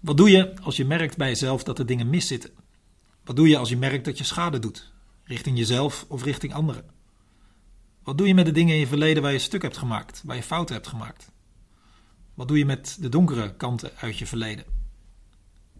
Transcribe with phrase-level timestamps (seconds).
[0.00, 2.50] Wat doe je als je merkt bij jezelf dat er dingen miszitten?
[3.24, 4.92] Wat doe je als je merkt dat je schade doet,
[5.24, 6.84] richting jezelf of richting anderen?
[8.02, 10.36] Wat doe je met de dingen in je verleden waar je stuk hebt gemaakt, waar
[10.36, 11.30] je fouten hebt gemaakt?
[12.34, 14.64] Wat doe je met de donkere kanten uit je verleden?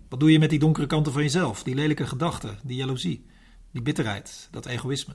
[0.09, 3.27] Wat doe je met die donkere kanten van jezelf, die lelijke gedachten, die jaloezie,
[3.71, 5.15] die bitterheid, dat egoïsme?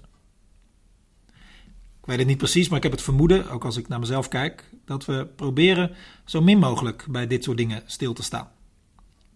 [2.00, 4.28] Ik weet het niet precies, maar ik heb het vermoeden, ook als ik naar mezelf
[4.28, 5.96] kijk, dat we proberen
[6.26, 8.52] zo min mogelijk bij dit soort dingen stil te staan.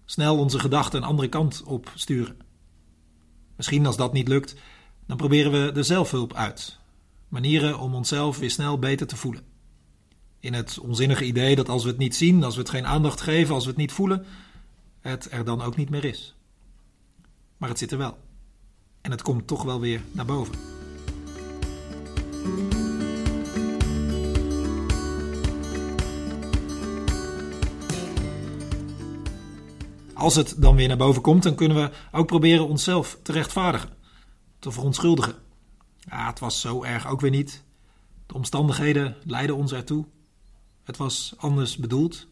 [0.09, 2.37] Snel onze gedachten een andere kant op sturen.
[3.55, 4.55] Misschien als dat niet lukt,
[5.05, 6.79] dan proberen we de zelfhulp uit.
[7.27, 9.43] Manieren om onszelf weer snel beter te voelen.
[10.39, 13.21] In het onzinnige idee dat als we het niet zien, als we het geen aandacht
[13.21, 14.25] geven, als we het niet voelen,
[14.99, 16.35] het er dan ook niet meer is.
[17.57, 18.17] Maar het zit er wel.
[19.01, 20.55] En het komt toch wel weer naar boven.
[30.17, 33.89] Als het dan weer naar boven komt, dan kunnen we ook proberen onszelf te rechtvaardigen,
[34.59, 35.35] te verontschuldigen.
[35.99, 37.63] Ja, het was zo erg ook weer niet.
[38.25, 40.05] De omstandigheden leidden ons ertoe.
[40.83, 42.27] Het was anders bedoeld.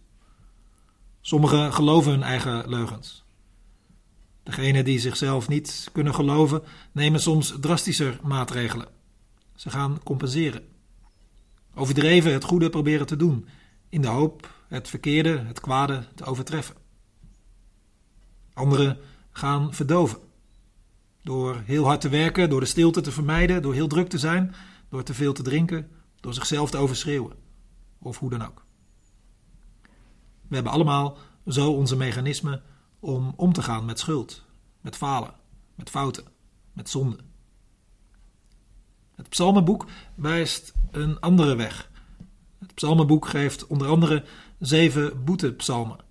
[1.21, 3.23] Sommigen geloven hun eigen leugens.
[4.43, 8.87] Degenen die zichzelf niet kunnen geloven, nemen soms drastischer maatregelen.
[9.55, 10.63] Ze gaan compenseren.
[11.75, 13.47] Overdreven het goede proberen te doen,
[13.89, 16.84] in de hoop het verkeerde, het kwade te overtreffen.
[18.55, 18.97] Anderen
[19.31, 20.19] gaan verdoven.
[21.23, 24.55] Door heel hard te werken, door de stilte te vermijden, door heel druk te zijn,
[24.89, 27.33] door te veel te drinken, door zichzelf te overschreeuwen.
[27.99, 28.65] Of hoe dan ook.
[30.47, 32.63] We hebben allemaal zo onze mechanismen
[32.99, 34.43] om om te gaan met schuld,
[34.81, 35.33] met falen,
[35.75, 36.23] met fouten,
[36.73, 37.17] met zonde.
[39.15, 41.91] Het psalmenboek wijst een andere weg.
[42.59, 44.23] Het psalmenboek geeft onder andere
[44.59, 46.04] zeven boetepsalmen,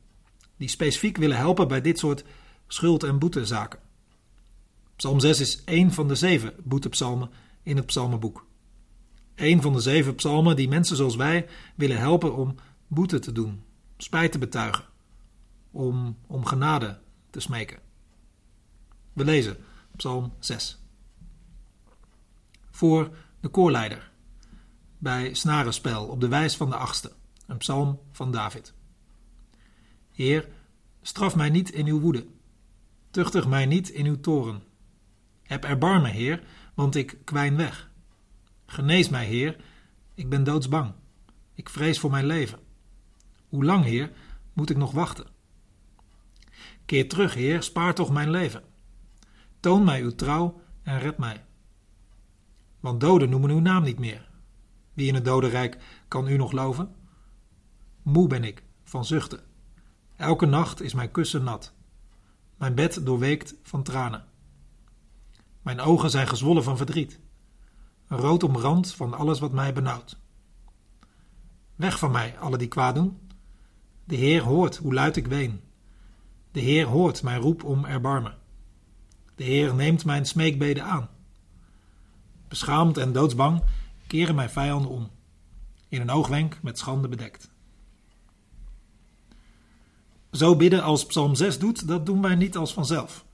[0.57, 2.25] die specifiek willen helpen bij dit soort
[2.67, 3.79] schuld- en boetezaken.
[4.97, 7.31] Psalm 6 is één van de zeven boetepsalmen
[7.63, 8.47] in het psalmenboek.
[9.35, 12.55] Eén van de zeven psalmen die mensen zoals wij willen helpen om
[12.87, 13.63] boete te doen,
[13.97, 14.85] spijt te betuigen,
[15.71, 16.99] om om genade
[17.31, 17.79] te smeken.
[19.13, 19.57] We lezen
[19.97, 20.79] Psalm 6.
[22.71, 24.11] Voor de koorleider
[24.99, 27.13] bij snarenspel op de wijs van de achtste,
[27.47, 28.75] een psalm van David.
[30.15, 30.49] Heer,
[31.03, 32.27] straf mij niet in uw woede,
[33.11, 34.63] tuchtig mij niet in uw toren.
[35.43, 36.43] Heb erbarmen, Heer,
[36.75, 37.91] want ik kwijn weg.
[38.67, 39.57] Genees mij, Heer,
[40.15, 40.93] ik ben doodsbang.
[41.55, 42.59] Ik vrees voor mijn leven.
[43.49, 44.13] Hoe lang, Heer,
[44.53, 45.27] moet ik nog wachten?
[46.85, 48.63] Keer terug, Heer, spaar toch mijn leven.
[49.61, 51.45] Toon mij uw trouw en red mij.
[52.81, 54.29] Want doden noemen uw naam niet meer.
[54.93, 56.95] Wie in het dodenrijk kan u nog loven?
[58.03, 59.53] Moe ben ik van zuchten.
[60.17, 61.73] Elke nacht is mijn kussen nat.
[62.57, 64.25] Mijn bed doorweekt van tranen.
[65.63, 67.21] Mijn ogen zijn gezwollen van verdriet.
[68.09, 70.19] Rood omrand van alles wat mij benauwt.
[71.75, 73.19] Weg van mij, alle die kwaad doen.
[74.05, 75.61] De Heer hoort hoe luid ik ween.
[76.51, 78.39] De Heer hoort mijn roep om erbarmen.
[79.35, 81.09] De Heer neemt mijn smeekbeden aan.
[82.49, 83.63] Beschaamd en doodsbang
[84.07, 85.11] keren mijn vijanden om,
[85.89, 87.54] in een oogwenk met schande bedekt.
[90.35, 93.25] Zo bidden als Psalm 6 doet, dat doen wij niet als vanzelf.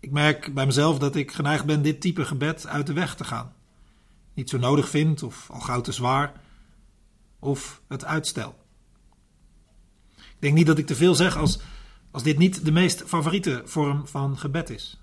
[0.00, 3.24] Ik merk bij mezelf dat ik geneigd ben dit type gebed uit de weg te
[3.24, 3.52] gaan.
[4.34, 6.40] Niet zo nodig vind, of al gauw te zwaar,
[7.38, 8.54] of het uitstel.
[10.16, 11.60] Ik denk niet dat ik te veel zeg als,
[12.10, 15.00] als dit niet de meest favoriete vorm van gebed is.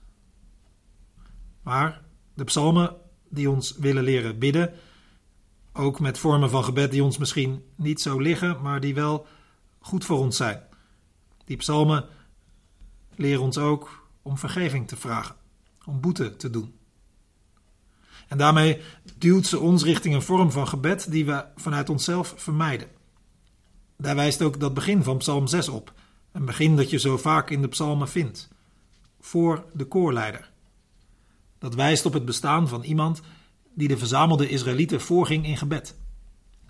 [1.61, 2.01] Maar
[2.33, 2.95] de psalmen
[3.29, 4.73] die ons willen leren bidden,
[5.73, 9.27] ook met vormen van gebed die ons misschien niet zo liggen, maar die wel
[9.79, 10.65] goed voor ons zijn.
[11.47, 12.05] Die psalmen
[13.15, 15.35] leren ons ook om vergeving te vragen,
[15.85, 16.75] om boete te doen.
[18.27, 18.81] En daarmee
[19.17, 22.87] duwt ze ons richting een vorm van gebed die we vanuit onszelf vermijden.
[23.97, 25.93] Daar wijst ook dat begin van Psalm 6 op,
[26.31, 28.49] een begin dat je zo vaak in de psalmen vindt,
[29.19, 30.51] voor de koorleider.
[31.59, 33.21] Dat wijst op het bestaan van iemand
[33.73, 35.95] die de verzamelde Israëlieten voorging in gebed.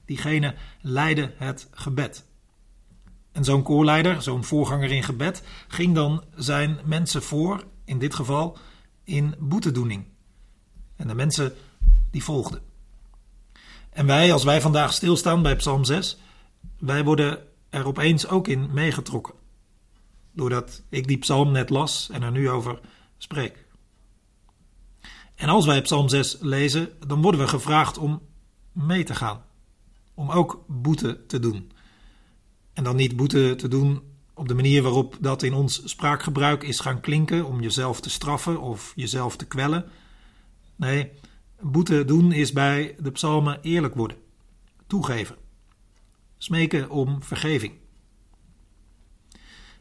[0.05, 2.26] Diegene leidde het gebed.
[3.37, 8.57] En zo'n koorleider, zo'n voorganger in gebed, ging dan zijn mensen voor, in dit geval,
[9.03, 10.05] in boetedoening.
[10.95, 11.53] En de mensen
[12.11, 12.61] die volgden.
[13.89, 16.17] En wij, als wij vandaag stilstaan bij Psalm 6,
[16.79, 17.39] wij worden
[17.69, 19.33] er opeens ook in meegetrokken.
[20.31, 22.79] Doordat ik die psalm net las en er nu over
[23.17, 23.65] spreek.
[25.35, 28.21] En als wij Psalm 6 lezen, dan worden we gevraagd om
[28.71, 29.43] mee te gaan.
[30.13, 31.71] Om ook boete te doen.
[32.77, 34.01] En dan niet boete te doen
[34.33, 38.61] op de manier waarop dat in ons spraakgebruik is gaan klinken om jezelf te straffen
[38.61, 39.85] of jezelf te kwellen.
[40.75, 41.11] Nee,
[41.61, 44.17] boete doen is bij de psalmen eerlijk worden,
[44.87, 45.35] toegeven,
[46.37, 47.73] smeken om vergeving.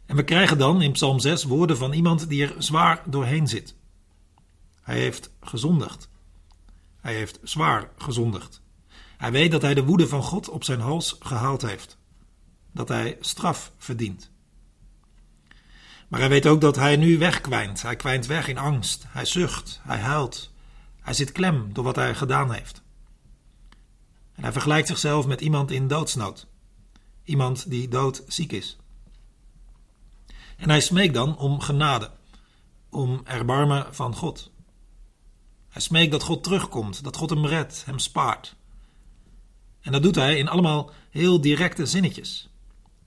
[0.06, 3.74] En we krijgen dan in Psalm 6 woorden van iemand die er zwaar doorheen zit.
[4.82, 6.08] Hij heeft gezondigd.
[7.00, 8.62] Hij heeft zwaar gezondigd.
[9.16, 11.98] Hij weet dat hij de woede van God op zijn hals gehaald heeft.
[12.76, 14.30] Dat hij straf verdient.
[16.08, 17.82] Maar hij weet ook dat hij nu wegkwijnt.
[17.82, 19.04] Hij kwijnt weg in angst.
[19.08, 19.80] Hij zucht.
[19.82, 20.50] Hij huilt.
[21.00, 22.82] Hij zit klem door wat hij gedaan heeft.
[24.34, 26.46] En hij vergelijkt zichzelf met iemand in doodsnood.
[27.24, 28.76] Iemand die doodziek is.
[30.56, 32.10] En hij smeekt dan om genade,
[32.88, 34.50] om erbarmen van God.
[35.68, 38.56] Hij smeekt dat God terugkomt, dat God hem redt, hem spaart.
[39.80, 42.48] En dat doet hij in allemaal heel directe zinnetjes.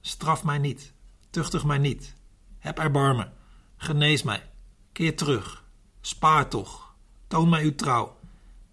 [0.02, 0.94] Straf mij niet,
[1.30, 2.16] tuchtig mij niet,
[2.58, 3.34] heb erbarmen,
[3.78, 4.50] genees mij,
[4.92, 5.64] keer terug,
[6.02, 6.94] spaar toch,
[7.28, 8.18] toon mij uw trouw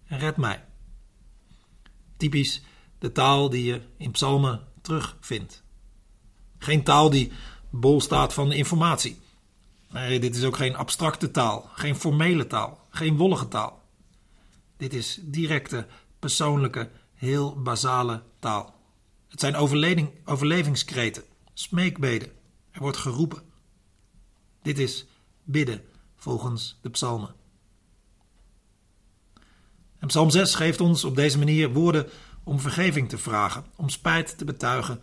[0.07, 0.65] en red mij.
[2.17, 2.61] Typisch
[2.99, 5.63] de taal die je in psalmen terugvindt.
[6.57, 7.31] Geen taal die
[7.69, 9.19] bol staat van informatie.
[9.89, 13.81] Nee, dit is ook geen abstracte taal, geen formele taal, geen wollige taal.
[14.77, 15.87] Dit is directe,
[16.19, 18.75] persoonlijke, heel basale taal.
[19.27, 19.55] Het zijn
[20.25, 22.31] overlevingskreten, smeekbeden.
[22.71, 23.43] Er wordt geroepen.
[24.61, 25.05] Dit is
[25.43, 25.81] bidden
[26.15, 27.35] volgens de psalmen.
[29.99, 32.09] En Psalm 6 geeft ons op deze manier woorden
[32.43, 35.01] om vergeving te vragen, om spijt te betuigen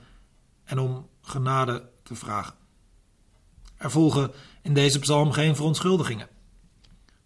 [0.65, 2.55] en om genade te vragen.
[3.77, 4.32] Er volgen
[4.62, 6.29] in deze psalm geen verontschuldigingen.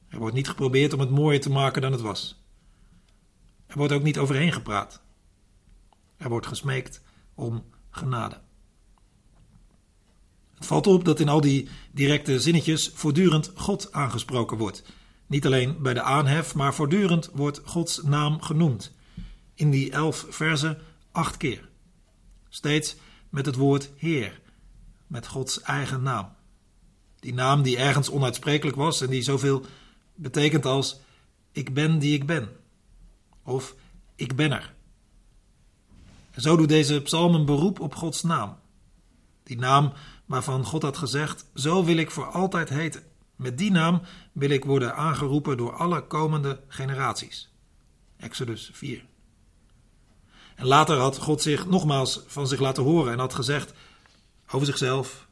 [0.09, 2.43] Er wordt niet geprobeerd om het mooier te maken dan het was.
[3.67, 5.03] Er wordt ook niet overheen gepraat.
[6.19, 7.03] Er wordt gesmeekt
[7.35, 8.41] om genade.
[10.55, 14.82] Het valt op dat in al die directe zinnetjes voortdurend God aangesproken wordt.
[15.26, 18.94] Niet alleen bij de aanhef, maar voortdurend wordt Gods naam genoemd.
[19.55, 20.79] In die elf verzen
[21.12, 21.69] acht keer.
[22.49, 22.97] Steeds
[23.29, 24.41] met het woord Heer,
[25.06, 26.29] met Gods eigen naam.
[27.20, 29.65] Die naam die ergens onuitsprekelijk was en die zoveel
[30.15, 31.00] betekent als
[31.53, 32.49] ik ben die ik ben.
[33.43, 33.75] Of
[34.17, 34.75] ik ben er.
[36.38, 38.56] Zo doet deze psalm een beroep op Gods naam.
[39.43, 39.93] Die naam
[40.26, 43.02] waarvan God had gezegd: Zo wil ik voor altijd heten.
[43.37, 44.02] Met die naam
[44.32, 47.50] wil ik worden aangeroepen door alle komende generaties.
[48.17, 49.05] Exodus 4.
[50.55, 53.73] En later had God zich nogmaals van zich laten horen en had gezegd
[54.50, 55.29] over zichzelf: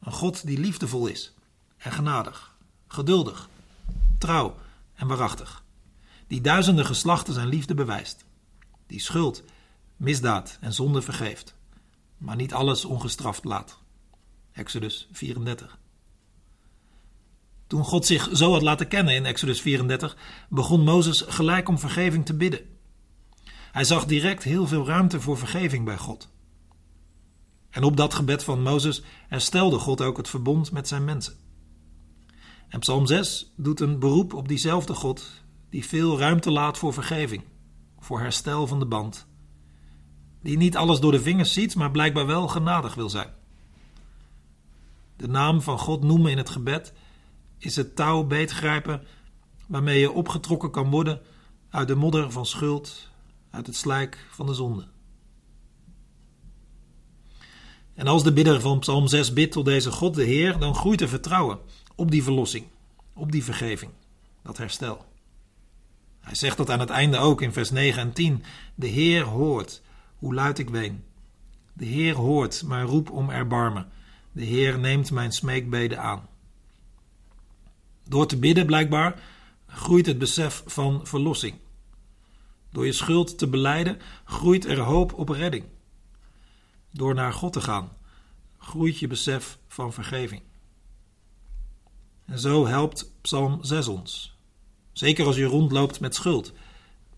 [0.00, 1.34] een God die liefdevol is
[1.76, 2.54] en genadig,
[2.88, 3.48] geduldig,
[4.18, 4.56] trouw
[4.94, 5.62] en waarachtig.
[6.26, 8.24] Die duizenden geslachten zijn liefde bewijst.
[8.86, 9.42] Die schuld,
[10.02, 11.54] misdaad en zonde vergeeft,
[12.18, 13.78] maar niet alles ongestraft laat.
[14.52, 15.78] Exodus 34.
[17.66, 20.16] Toen God zich zo had laten kennen in Exodus 34,
[20.48, 22.60] begon Mozes gelijk om vergeving te bidden.
[23.72, 26.28] Hij zag direct heel veel ruimte voor vergeving bij God.
[27.70, 31.34] En op dat gebed van Mozes herstelde God ook het verbond met zijn mensen.
[32.68, 37.42] En Psalm 6 doet een beroep op diezelfde God die veel ruimte laat voor vergeving,
[37.98, 39.30] voor herstel van de band.
[40.42, 43.28] Die niet alles door de vingers ziet, maar blijkbaar wel genadig wil zijn.
[45.16, 46.92] De naam van God noemen in het gebed
[47.58, 49.02] is het touw beetgrijpen
[49.66, 51.20] waarmee je opgetrokken kan worden
[51.70, 53.10] uit de modder van schuld,
[53.50, 54.86] uit het slijk van de zonde.
[57.94, 61.00] En als de bidder van Psalm 6 bidt tot deze God, de Heer, dan groeit
[61.00, 61.58] er vertrouwen
[61.94, 62.66] op die verlossing,
[63.14, 63.90] op die vergeving,
[64.42, 65.04] dat herstel.
[66.20, 68.44] Hij zegt dat aan het einde ook in vers 9 en 10.
[68.74, 69.82] De Heer hoort
[70.22, 71.04] hoe luid ik ween.
[71.72, 73.88] De Heer hoort mijn roep om erbarmen.
[74.32, 76.28] De Heer neemt mijn smeekbeden aan.
[78.04, 79.22] Door te bidden, blijkbaar,
[79.66, 81.54] groeit het besef van verlossing.
[82.70, 85.64] Door je schuld te beleiden, groeit er hoop op redding.
[86.90, 87.96] Door naar God te gaan,
[88.58, 90.42] groeit je besef van vergeving.
[92.24, 94.36] En zo helpt Psalm 6 ons.
[94.92, 96.52] Zeker als je rondloopt met schuld,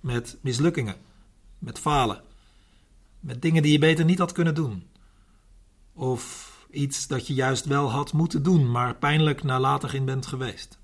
[0.01, 0.97] met mislukkingen,
[1.59, 2.23] met falen,
[3.25, 4.87] met dingen die je beter niet had kunnen doen.
[5.93, 10.79] Of iets dat je juist wel had moeten doen, maar pijnlijk nalatig in bent geweest.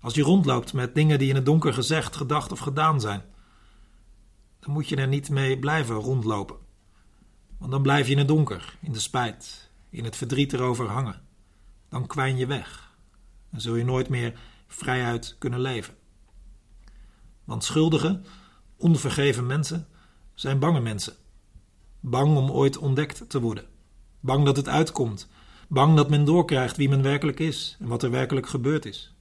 [0.00, 3.22] Als je rondloopt met dingen die in het donker gezegd, gedacht of gedaan zijn,
[4.58, 6.56] dan moet je er niet mee blijven rondlopen.
[7.58, 11.22] Want dan blijf je in het donker, in de spijt, in het verdriet erover hangen.
[11.88, 12.94] Dan kwijn je weg.
[13.50, 15.94] Dan zul je nooit meer vrijuit kunnen leven.
[17.44, 18.20] Want schuldige,
[18.76, 19.88] onvergeven mensen
[20.40, 21.14] zijn bange mensen.
[22.00, 23.64] Bang om ooit ontdekt te worden.
[24.20, 25.28] Bang dat het uitkomt.
[25.68, 29.14] Bang dat men doorkrijgt wie men werkelijk is en wat er werkelijk gebeurd is.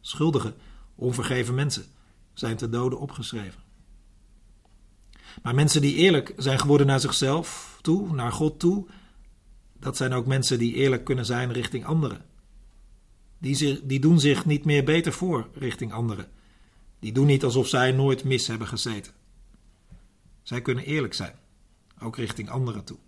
[0.00, 0.54] Schuldige,
[0.94, 1.84] onvergeven mensen
[2.32, 3.62] zijn te doden opgeschreven.
[5.42, 8.86] Maar mensen die eerlijk zijn geworden naar zichzelf toe, naar God toe,
[9.78, 12.24] dat zijn ook mensen die eerlijk kunnen zijn richting anderen.
[13.38, 16.28] Die, die doen zich niet meer beter voor richting anderen.
[16.98, 19.18] Die doen niet alsof zij nooit mis hebben gezeten.
[20.50, 21.34] Zij kunnen eerlijk zijn,
[22.00, 22.98] ook richting anderen toe.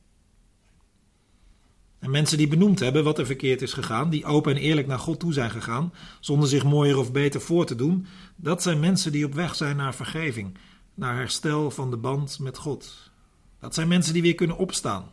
[1.99, 4.99] En mensen die benoemd hebben wat er verkeerd is gegaan, die open en eerlijk naar
[4.99, 8.07] God toe zijn gegaan, zonder zich mooier of beter voor te doen,
[8.37, 10.59] dat zijn mensen die op weg zijn naar vergeving,
[10.95, 13.11] naar herstel van de band met God.
[13.59, 15.13] Dat zijn mensen die weer kunnen opstaan,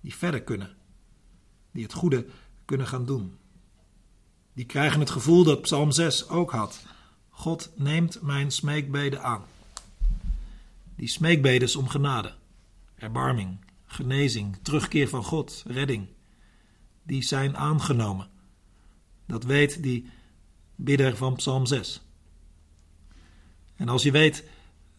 [0.00, 0.76] die verder kunnen,
[1.72, 2.26] die het goede
[2.64, 3.36] kunnen gaan doen.
[4.52, 6.86] Die krijgen het gevoel dat Psalm 6 ook had.
[7.30, 9.44] God neemt mijn smeekbeden aan.
[10.96, 12.34] Die smeekbeden is om genade,
[12.94, 16.08] erbarming, genezing, terugkeer van God, redding.
[17.02, 18.28] Die zijn aangenomen.
[19.26, 20.10] Dat weet die
[20.74, 22.02] bidder van Psalm 6.
[23.76, 24.44] En als je weet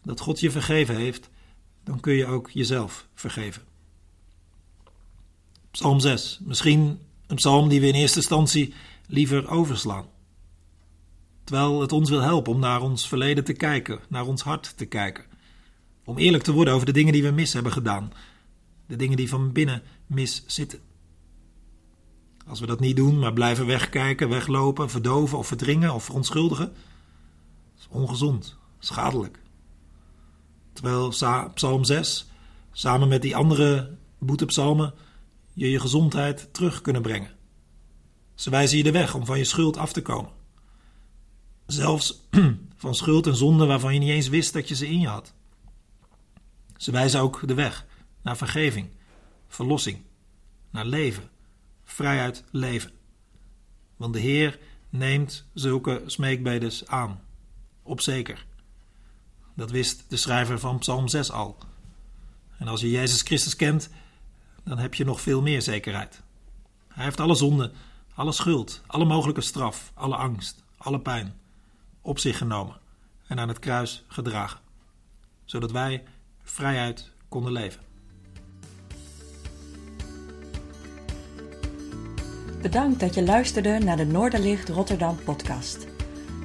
[0.02, 1.30] dat God je vergeven heeft,
[1.84, 3.62] dan kun je ook jezelf vergeven.
[5.70, 8.74] Psalm 6, misschien een psalm die we in eerste instantie
[9.06, 10.06] liever overslaan.
[11.44, 14.86] Terwijl het ons wil helpen om naar ons verleden te kijken, naar ons hart te
[14.86, 15.24] kijken.
[16.08, 18.12] Om eerlijk te worden over de dingen die we mis hebben gedaan,
[18.86, 20.80] de dingen die van binnen mis zitten.
[22.46, 26.72] Als we dat niet doen, maar blijven wegkijken, weglopen, verdoven of verdringen of verontschuldigen,
[27.78, 29.40] is ongezond, schadelijk.
[30.72, 31.08] Terwijl
[31.54, 32.26] Psalm 6
[32.72, 34.94] samen met die andere boetepsalmen
[35.52, 37.30] je je gezondheid terug kunnen brengen.
[38.34, 40.32] Ze wijzen je de weg om van je schuld af te komen.
[41.66, 42.28] Zelfs
[42.76, 45.36] van schuld en zonde waarvan je niet eens wist dat je ze in je had.
[46.78, 47.86] Ze wijzen ook de weg
[48.22, 48.88] naar vergeving,
[49.48, 50.02] verlossing,
[50.70, 51.30] naar leven,
[51.84, 52.90] vrijheid leven.
[53.96, 54.58] Want de Heer
[54.88, 57.20] neemt zulke smeekbedes aan,
[57.82, 58.46] op zeker.
[59.54, 61.58] Dat wist de schrijver van Psalm 6 al.
[62.58, 63.90] En als je Jezus Christus kent,
[64.64, 66.22] dan heb je nog veel meer zekerheid.
[66.88, 67.72] Hij heeft alle zonde,
[68.14, 71.40] alle schuld, alle mogelijke straf, alle angst, alle pijn
[72.00, 72.76] op zich genomen
[73.26, 74.60] en aan het kruis gedragen,
[75.44, 76.04] zodat wij
[76.50, 77.80] vrijheid konden leven.
[82.62, 85.86] Bedankt dat je luisterde naar de Noorderlicht Rotterdam podcast.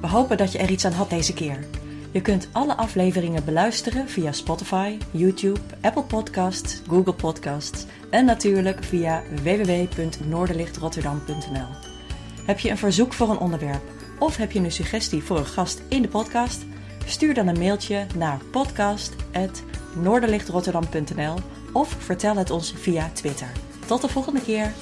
[0.00, 1.66] We hopen dat je er iets aan had deze keer.
[2.10, 9.22] Je kunt alle afleveringen beluisteren via Spotify, YouTube, Apple Podcasts, Google Podcasts en natuurlijk via
[9.42, 11.68] www.noorderlichtrotterdam.nl.
[12.46, 13.82] Heb je een verzoek voor een onderwerp
[14.18, 16.64] of heb je een suggestie voor een gast in de podcast?
[17.06, 18.38] Stuur dan een mailtje naar
[19.94, 21.38] podcast.noorderlichtrotterdam.nl
[21.72, 23.48] of vertel het ons via Twitter.
[23.86, 24.72] Tot de volgende keer!